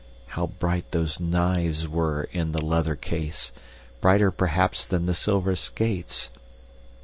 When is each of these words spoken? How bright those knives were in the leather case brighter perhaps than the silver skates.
How 0.29 0.47
bright 0.47 0.89
those 0.93 1.19
knives 1.19 1.87
were 1.87 2.23
in 2.31 2.53
the 2.53 2.65
leather 2.65 2.95
case 2.95 3.51
brighter 3.99 4.31
perhaps 4.31 4.83
than 4.83 5.05
the 5.05 5.13
silver 5.13 5.55
skates. 5.55 6.31